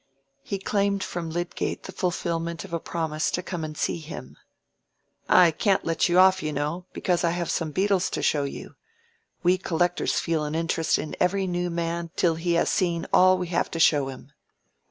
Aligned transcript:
He 0.41 0.57
claimed 0.57 1.03
from 1.03 1.29
Lydgate 1.29 1.83
the 1.83 1.91
fulfilment 1.91 2.65
of 2.65 2.73
a 2.73 2.79
promise 2.79 3.29
to 3.29 3.43
come 3.43 3.63
and 3.63 3.77
see 3.77 3.99
him. 3.99 4.35
"I 5.29 5.51
can't 5.51 5.85
let 5.85 6.09
you 6.09 6.17
off, 6.17 6.41
you 6.41 6.51
know, 6.51 6.87
because 6.91 7.23
I 7.23 7.29
have 7.29 7.51
some 7.51 7.69
beetles 7.69 8.09
to 8.17 8.23
show 8.23 8.43
you. 8.43 8.73
We 9.43 9.59
collectors 9.59 10.19
feel 10.19 10.43
an 10.45 10.55
interest 10.55 10.97
in 10.97 11.15
every 11.19 11.45
new 11.45 11.69
man 11.69 12.09
till 12.15 12.33
he 12.33 12.53
has 12.53 12.71
seen 12.71 13.05
all 13.13 13.37
we 13.37 13.49
have 13.49 13.69
to 13.69 13.79
show 13.79 14.09
him." 14.09 14.31